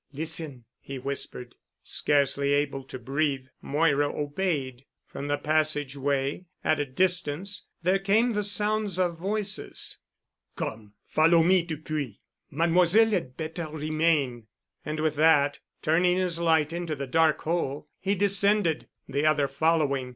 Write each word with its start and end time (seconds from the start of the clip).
"Listen," 0.13 0.65
he 0.79 0.97
whispered. 0.97 1.53
Scarcely 1.83 2.53
able 2.53 2.83
to 2.85 2.97
breathe, 2.97 3.45
Moira 3.61 4.07
obeyed. 4.07 4.85
From 5.05 5.27
the 5.27 5.37
passage 5.37 5.95
way 5.95 6.45
at 6.63 6.79
a 6.79 6.87
distance, 6.87 7.67
there 7.83 7.99
came 7.99 8.33
the 8.33 8.41
sounds 8.41 8.97
of 8.97 9.19
voices. 9.19 9.99
"Come, 10.55 10.93
follow 11.05 11.43
me, 11.43 11.61
Dupuy! 11.61 12.19
Mademoiselle 12.49 13.11
had 13.11 13.37
better 13.37 13.67
remain." 13.69 14.47
And 14.83 14.99
with 15.01 15.17
that, 15.17 15.59
turning 15.83 16.17
his 16.17 16.39
light 16.39 16.73
into 16.73 16.95
the 16.95 17.05
dark 17.05 17.41
hole, 17.41 17.87
he 17.99 18.15
descended, 18.15 18.87
the 19.07 19.27
other 19.27 19.47
following. 19.47 20.09